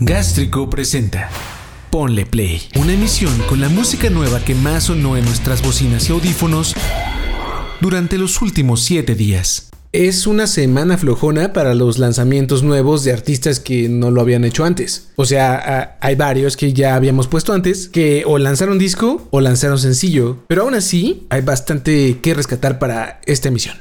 [0.00, 1.28] Gástrico presenta
[1.90, 6.12] Ponle Play, una emisión con la música nueva que más sonó en nuestras bocinas y
[6.12, 6.76] audífonos
[7.80, 9.70] durante los últimos 7 días.
[9.90, 14.64] Es una semana flojona para los lanzamientos nuevos de artistas que no lo habían hecho
[14.64, 15.08] antes.
[15.16, 19.80] O sea, hay varios que ya habíamos puesto antes, que o lanzaron disco o lanzaron
[19.80, 23.76] sencillo, pero aún así hay bastante que rescatar para esta emisión.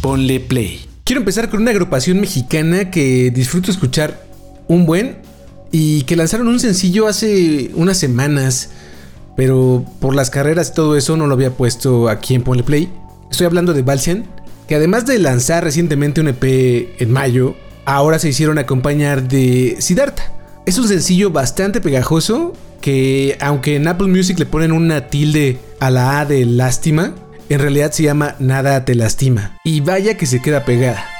[0.00, 0.86] Ponle Play.
[1.02, 4.25] Quiero empezar con una agrupación mexicana que disfruto escuchar
[4.68, 5.18] un buen
[5.72, 8.70] y que lanzaron un sencillo hace unas semanas,
[9.36, 12.90] pero por las carreras y todo eso no lo había puesto aquí en Ponle Play.
[13.30, 14.24] Estoy hablando de Balsian
[14.66, 20.32] que además de lanzar recientemente un EP en mayo, ahora se hicieron acompañar de Siddhartha.
[20.66, 25.90] Es un sencillo bastante pegajoso que aunque en Apple Music le ponen una tilde a
[25.90, 27.14] la A de lástima,
[27.48, 29.56] en realidad se llama Nada te lastima.
[29.64, 31.15] Y vaya que se queda pegada.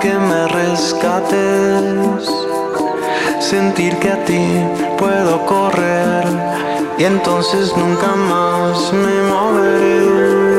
[0.00, 2.28] que me rescates,
[3.40, 4.46] sentir que a ti
[4.98, 6.24] puedo correr
[6.98, 10.55] y entonces nunca más me moveré.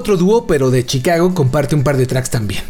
[0.00, 2.64] Otro dúo, pero de Chicago, comparte un par de tracks también.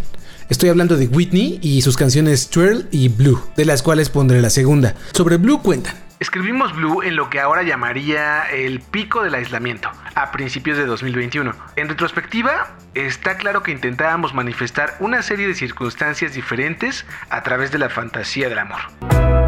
[0.49, 4.51] Estoy hablando de Whitney y sus canciones Twirl y Blue, de las cuales pondré la
[4.51, 4.97] segunda.
[5.13, 5.95] Sobre Blue cuentan.
[6.19, 11.55] Escribimos Blue en lo que ahora llamaría el pico del aislamiento, a principios de 2021.
[11.77, 17.79] En retrospectiva, está claro que intentábamos manifestar una serie de circunstancias diferentes a través de
[17.79, 19.40] la fantasía del amor.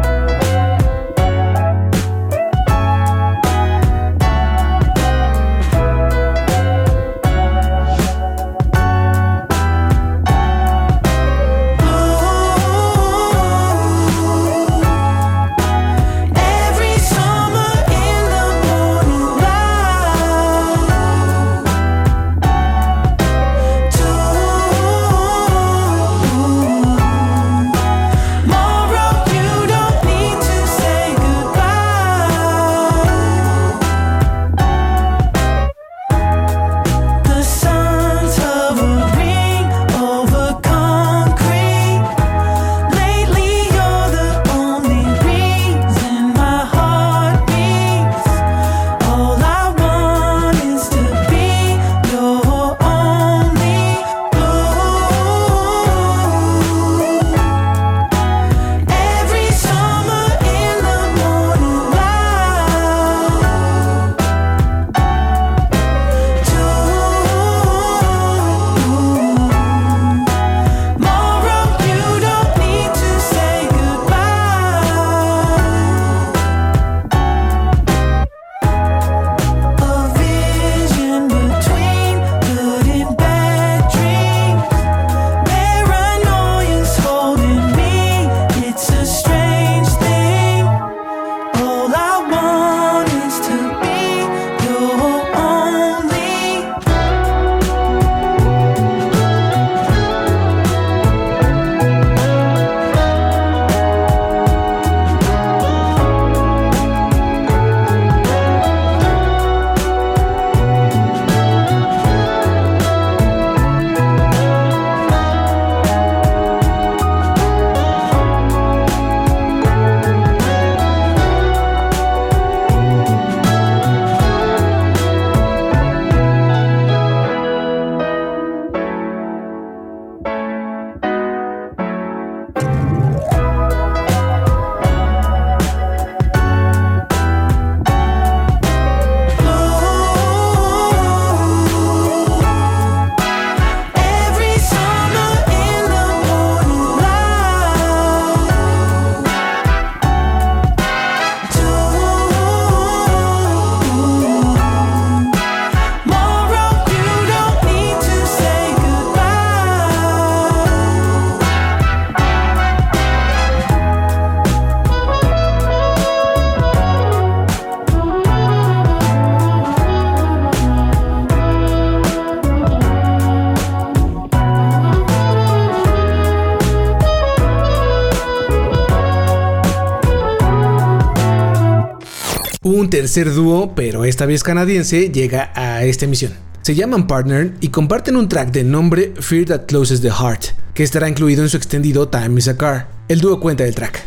[182.89, 186.33] Tercer dúo, pero esta vez canadiense, llega a esta emisión.
[186.61, 190.83] Se llaman Partner y comparten un track de nombre Fear That Closes the Heart, que
[190.83, 192.87] estará incluido en su extendido Time is a Car.
[193.07, 194.03] El dúo cuenta del track.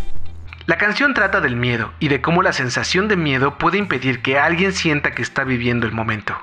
[0.66, 4.38] La canción trata del miedo y de cómo la sensación de miedo puede impedir que
[4.38, 6.34] alguien sienta que está viviendo el momento.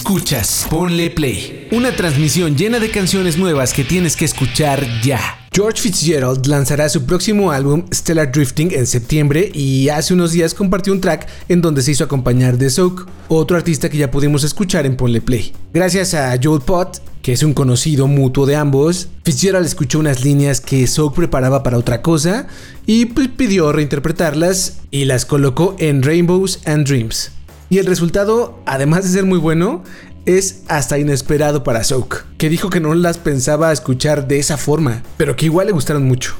[0.00, 1.68] Escuchas, ponle play.
[1.72, 5.20] Una transmisión llena de canciones nuevas que tienes que escuchar ya.
[5.52, 10.94] George Fitzgerald lanzará su próximo álbum Stellar Drifting en septiembre y hace unos días compartió
[10.94, 14.86] un track en donde se hizo acompañar de Soak, otro artista que ya pudimos escuchar
[14.86, 15.52] en Ponle Play.
[15.74, 20.62] Gracias a Joel Pott, que es un conocido mutuo de ambos, Fitzgerald escuchó unas líneas
[20.62, 22.46] que Soak preparaba para otra cosa
[22.86, 27.32] y pues, pidió reinterpretarlas y las colocó en Rainbows and Dreams.
[27.70, 29.84] Y el resultado, además de ser muy bueno,
[30.26, 35.04] es hasta inesperado para Soak, que dijo que no las pensaba escuchar de esa forma,
[35.16, 36.34] pero que igual le gustaron mucho.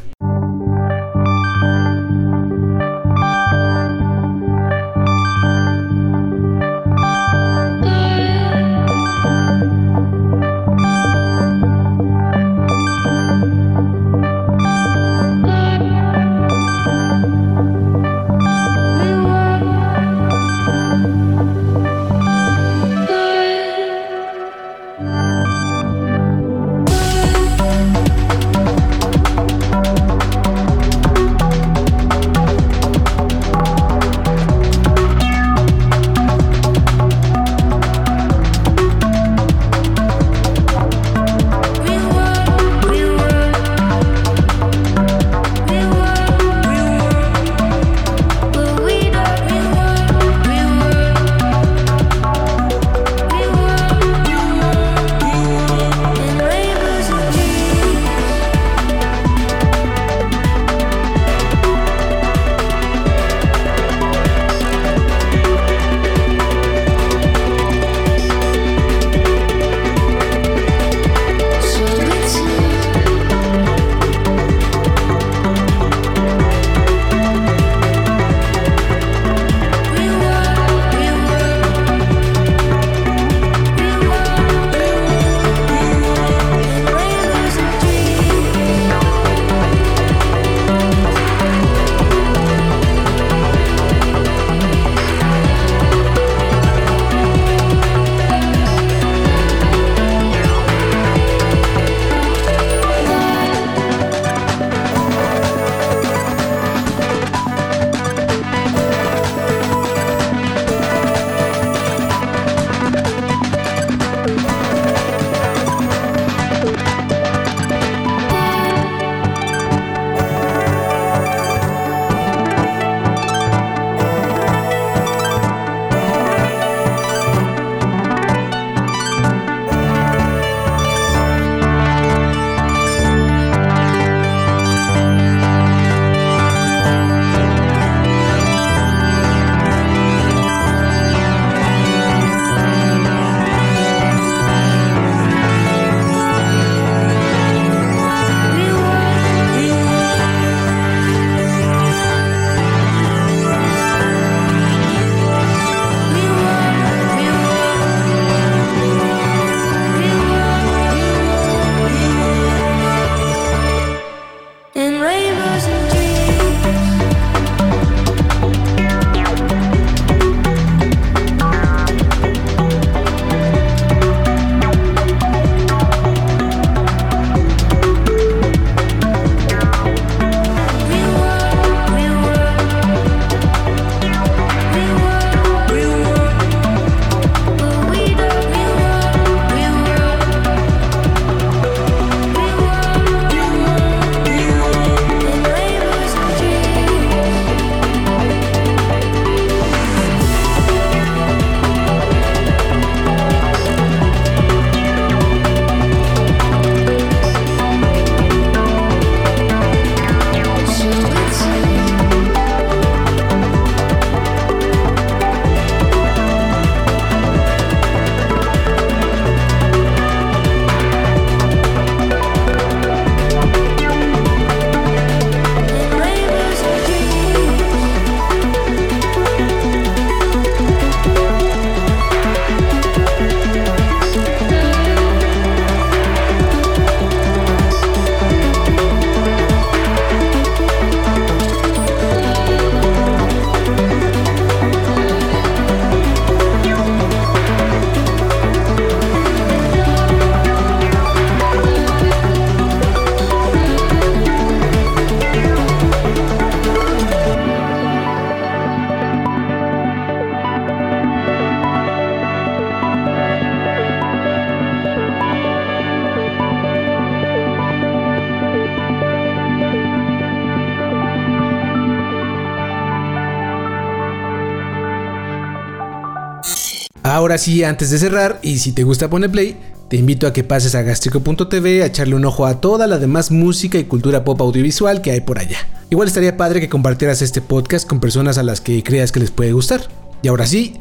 [277.21, 279.55] Ahora sí, antes de cerrar, y si te gusta Pone Play,
[279.91, 283.31] te invito a que pases a gastrico.tv a echarle un ojo a toda la demás
[283.31, 285.59] música y cultura pop audiovisual que hay por allá.
[285.91, 289.31] Igual estaría padre que compartieras este podcast con personas a las que creas que les
[289.31, 289.83] puede gustar.
[290.23, 290.77] Y ahora sí,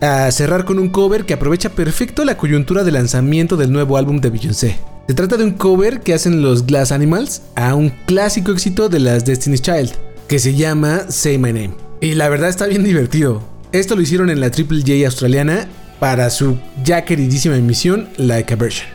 [0.00, 4.20] a cerrar con un cover que aprovecha perfecto la coyuntura de lanzamiento del nuevo álbum
[4.20, 4.76] de Beyoncé.
[5.06, 8.98] Se trata de un cover que hacen los Glass Animals a un clásico éxito de
[8.98, 9.92] las Destiny's Child,
[10.26, 11.74] que se llama Say My Name.
[12.00, 13.44] Y la verdad está bien divertido.
[13.70, 15.68] Esto lo hicieron en la Triple J australiana
[16.04, 18.93] para su ya queridísima emisión Like a Version.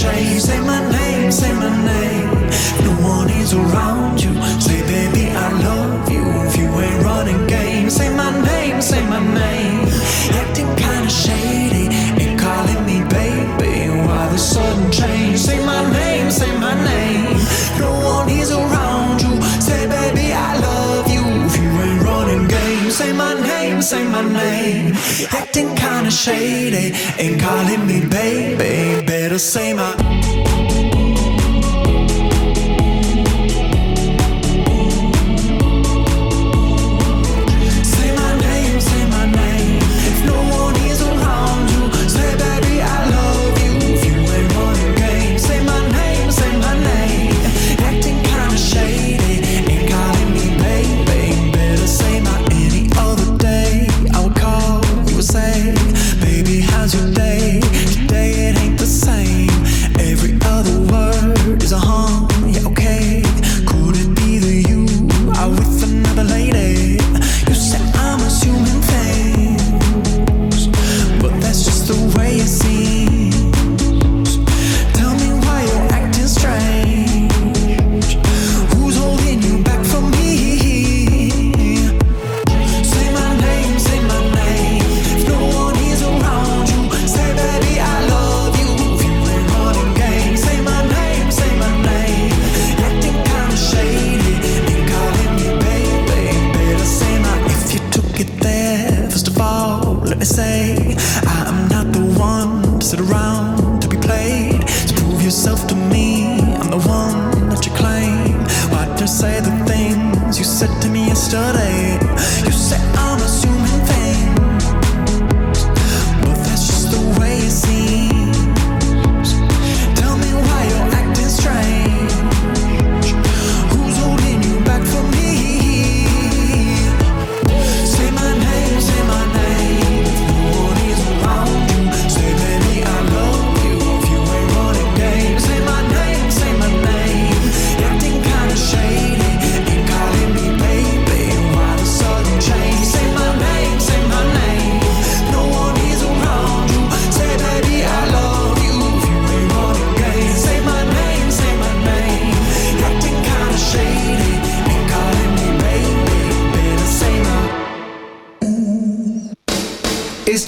[0.00, 0.40] Change?
[0.40, 2.30] Say my name, say my name.
[2.86, 4.32] No one is around you,
[4.66, 6.24] say baby I love you.
[6.48, 9.88] If you ain't running games, say my name, say my name.
[10.40, 11.84] Acting kinda shady,
[12.22, 13.74] ain't calling me baby.
[14.06, 15.38] Why the sudden change?
[15.38, 17.36] Say my name, say my name.
[17.78, 19.34] No one is around you.
[19.66, 21.24] Say, baby, I love you.
[21.48, 24.94] If you ain't running games, say my name, say my name.
[25.40, 26.86] Acting kinda shady,
[27.22, 28.89] ain't calling me baby.
[29.40, 30.19] Better say